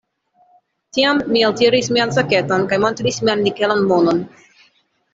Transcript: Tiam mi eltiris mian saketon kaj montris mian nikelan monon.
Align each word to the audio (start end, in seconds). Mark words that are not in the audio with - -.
Tiam 0.97 1.21
mi 1.35 1.43
eltiris 1.51 1.91
mian 1.97 2.15
saketon 2.17 2.67
kaj 2.75 2.83
montris 2.87 3.23
mian 3.29 3.47
nikelan 3.49 3.89
monon. 3.95 4.29